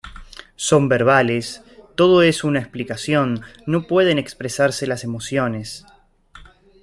[0.55, 1.61] Son verbales,
[1.93, 5.85] todo es una explicación, no pueden expresarse las emociones.